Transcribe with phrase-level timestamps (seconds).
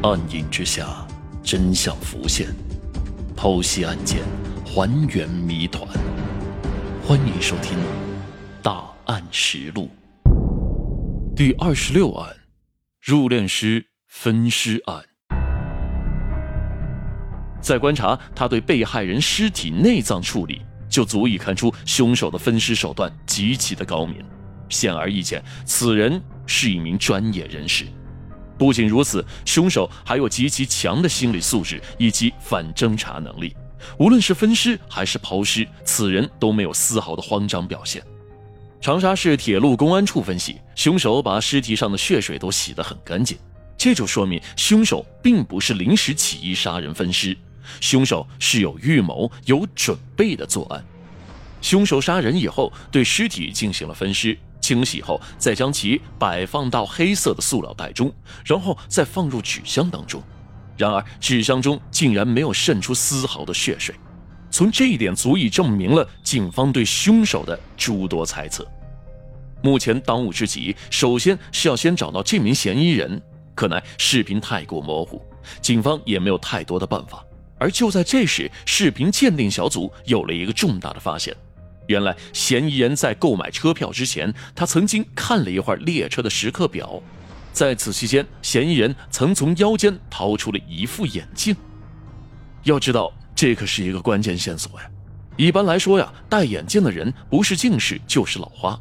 [0.00, 1.04] 暗影之下，
[1.42, 2.46] 真相浮现，
[3.36, 4.22] 剖析案件，
[4.64, 5.84] 还原谜团。
[7.02, 7.76] 欢迎收听
[8.62, 9.90] 《大案实录》
[11.34, 12.32] 第二十六案：
[13.02, 15.02] 入殓师分尸案。
[17.60, 24.24] 在观察他对被害人尸体内脏处理，就足以看出凶手的分尸手段极其的高明。
[24.68, 27.84] 显而易见，此人是一名专业人士。
[28.58, 33.54] 不仅如此，凶手还有极其强的心理素质以及反侦查能力。
[33.96, 38.02] 无论是分尸还是抛尸，此人都没有丝毫的慌张表现。
[38.80, 43.38] 长沙市铁路公安处分析，凶手把尸体上的血水都洗得很干净，
[43.76, 47.36] 这就说明凶手并不是临时起意杀人分尸，
[47.80, 50.84] 凶手是有预谋、有准备的作案。
[51.60, 54.38] 凶手杀人以后，对尸体进行了分尸。
[54.68, 58.12] 清洗后，再将其摆放到黑色的塑料袋中，
[58.44, 60.22] 然后再放入纸箱当中。
[60.76, 63.94] 然而，纸箱中竟然没有渗出丝毫的血水。
[64.50, 68.66] 从这一点足以证明了警方对凶手的诸多猜测。
[69.62, 73.20] 目前当务之急，首先是要先找到这名嫌疑人。
[73.54, 75.22] 可奈视频太过模糊，
[75.62, 77.24] 警方也没有太多的办法。
[77.58, 81.34] 而就在这时，视频鉴定小组有了一个重大的发现。
[81.88, 87.02] 原来嫌疑人在购买车票之前，他曾经看了一会儿列车的时刻表，
[87.52, 91.56] 在此期间，嫌疑人曾从腰间掏出了一副眼镜。
[92.64, 94.86] 要知道，这可是一个关键线索呀！
[95.36, 98.78] 一般来说呀，戴眼镜的人不是近视就是老花。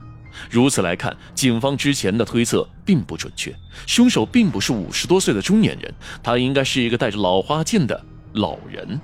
[0.49, 8.99] 如此来看，警方之前的推测并不准确，凶手并不是五十多岁的中年人，他应该是一个戴着老花镜的老人。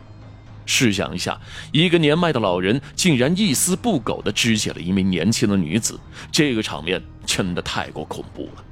[0.66, 1.40] 试想一下，
[1.72, 6.00] 一个年迈的老人竟然一丝不苟地肢解了一名年轻的女子，
[6.32, 8.64] 这个场面真的太过恐怖了。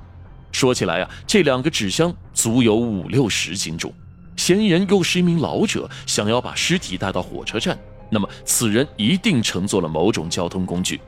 [0.51, 3.93] 说起来啊，这两个纸箱足有五六十斤重，
[4.35, 7.77] 嫌疑人又是一名老者，想要把尸体带到火车站，
[8.09, 10.99] 那么此人一定乘坐了某种交通工具。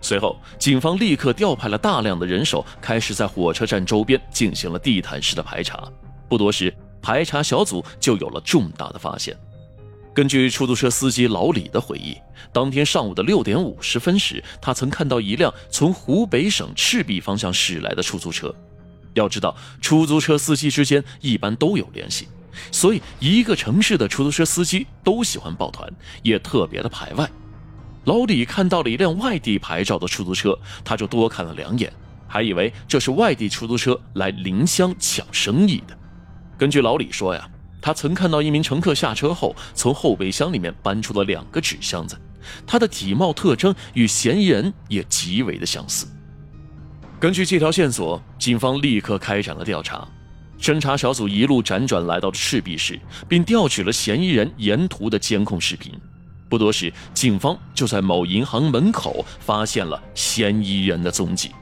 [0.00, 5.82] 随后，警方立刻调派了大量的人手，开始在火车站周边进行了地毯式的排查。
[6.28, 6.72] 不多时，
[7.02, 9.36] 排查小组就有了重大的发现。
[10.18, 12.16] 根据出租车司机老李的回忆，
[12.52, 18.52] 当天上午的六点五十分时，他曾看到一辆从湖北省赤壁方向驶来的出租车。
[19.14, 22.26] 要知道，出租车司机之间一般都有联系，
[22.72, 25.88] 所以一个城市的出租车司机都喜欢抱团，
[26.24, 27.30] 也特别的排外。
[28.02, 31.92] 老李看到了一辆外地牌照的出租车，他就多看了两眼，
[32.26, 35.96] 还以为这是外地出租车来临湘抢生意的。
[36.58, 37.48] 根据老李说呀。
[37.80, 42.18] 他曾看到一名乘客下车后，从后备箱里面搬出了两个纸箱子，
[42.66, 46.06] 他的体貌特征与嫌疑人也极为的相似。
[47.20, 50.06] 根据这条线索，警方立刻开展了调查。
[50.60, 55.92] 侦查小组一路辗转来到了赤壁市，并调取了嫌疑人沿途的监控视频。
[56.48, 61.52] 不多时，警方就在某银行门口发现了嫌疑人的踪迹。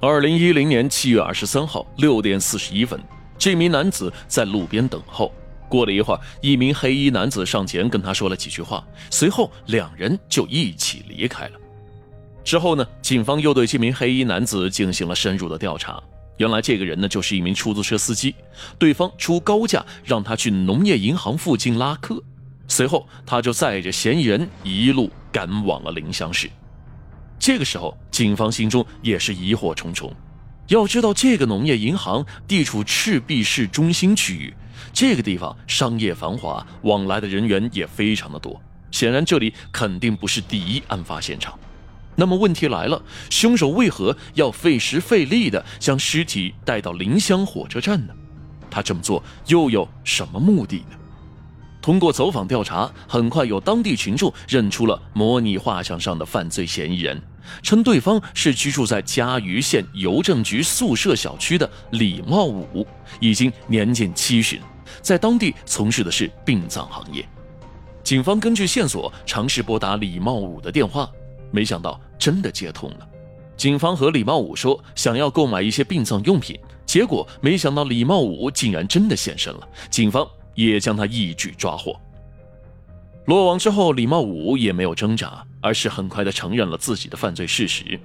[0.00, 2.98] 二零一零年七月二十三号六点四十一分。
[3.38, 5.32] 这名男子在路边等候。
[5.68, 11.58] 过了一会儿，一名黑衣男子上前跟他说了几句话，随后两人就一起离开了。
[12.44, 16.00] 之后呢，警方又对这名黑衣男子进行了深入的调查。
[16.36, 18.32] 原来这个人呢，就是一名出租车司机，
[18.78, 22.22] 对方出高价让他去农业银行附近拉客，
[22.68, 26.48] 随后他就载着嫌疑人一路赶往了临湘市。
[27.40, 30.14] 这个时候，警方心中也是疑惑重重。
[30.68, 34.52] 要知道，这个农业银行地处赤壁市中心区域，
[34.92, 38.60] 这个地方商业繁华，往来的人员也非常的多。
[38.90, 41.56] 显然，这里肯定不是第一案发现场。
[42.16, 43.00] 那么问题来了，
[43.30, 48.12] 凶手为何要费时费力的将尸体带到临湘火车站呢？
[48.70, 50.96] 他这么做又有什么目的呢？
[51.80, 57.22] 通过走访调查，很快有当地群众认出了模拟画像上的犯罪嫌疑人，
[57.62, 62.86] 称对方是居住在嘉鱼县邮政局宿舍小区的李茂武，
[63.20, 64.60] 已经年近七旬，
[65.00, 67.26] 在当地从事的是殡葬行业。
[68.02, 71.10] 警方根据线索尝试拨打李茂武的电话，
[71.50, 73.08] 没想到真的接通了。
[73.56, 79.68] 警方和李茂武说想要购买一些殡葬用品，结果没想到李茂武竟然真的现身了。
[79.90, 80.26] 警方。
[80.56, 81.94] 也将他一举抓获。
[83.26, 87.98] 落网之后，李茂武也没有挣扎，而是很快的承认了自己的犯罪事实。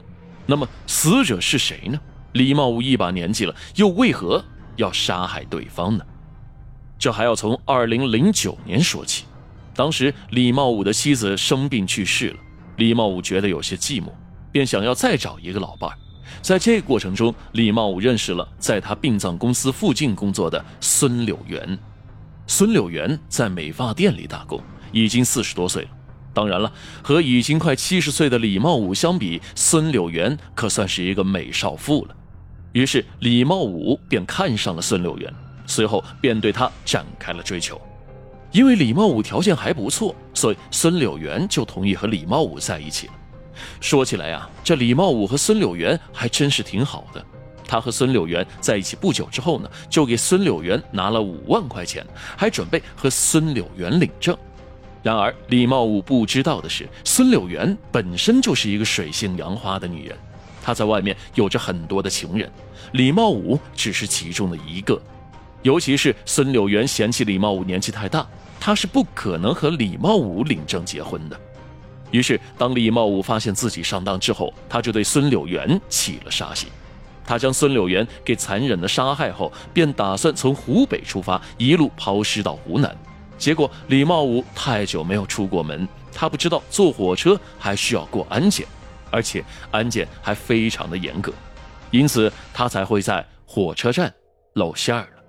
[0.48, 2.00] 那么，死者是谁呢？
[2.34, 4.44] 李茂武一把年纪了，又为何
[4.78, 6.04] 要杀害对方呢？
[6.98, 9.26] 这还要从二零零九年说起。
[9.76, 12.38] 当时，李茂武的妻子生病去世了，
[12.78, 14.08] 李茂武觉得有些寂寞，
[14.52, 15.90] 便想要再找一个老伴
[16.42, 21.78] 在这个过程中，李茂武认识了在他殡葬公司附近工作的孙柳元。
[22.48, 24.60] 孙柳元在美发店里打工，
[24.92, 25.90] 已经四十多岁了。
[26.34, 26.72] 当然了，
[27.02, 32.16] 和已经快七十岁的李茂武相比，孙柳元可算是一个美少妇了。
[32.72, 35.34] 于是李茂武便看上了孙柳元，
[35.66, 37.80] 随后便对她展开了追求。
[38.54, 43.14] 因为李茂武条件还不错，所以孙柳元就同意和李茂武在一起了。
[43.82, 47.24] 说起来呀，这李茂武和孙柳元还真是挺好的。
[47.68, 52.06] 他和孙柳元在一起不久之后呢，就给孙柳元拿了五万块钱，
[52.38, 54.38] 还准备和孙柳元领证。
[55.04, 60.18] 然而李茂武不知道的是，孙柳元本身就是一个水性杨花的女人，
[60.62, 62.52] 她在外面有着很多的情人，
[62.94, 65.02] 李茂武只是其中的一个。
[65.64, 68.28] 尤其是孙柳元嫌弃李茂武年纪太大。
[68.64, 71.40] 他是不可能和李茂武领证结婚的。
[72.12, 76.70] 于是，当李茂武发现自己上当之后，他就对孙柳元起了杀心。
[77.26, 82.96] 他将孙柳元给残忍的杀害后，便打算从湖北出发，一路抛尸到湖南。
[83.42, 88.68] 结果，李茂武太久没有出过门，他不知道坐火车还需要过安检，
[89.10, 91.34] 而且安检还非常的严格，
[91.90, 94.14] 因此他才会在火车站
[94.54, 95.21] 露馅儿了。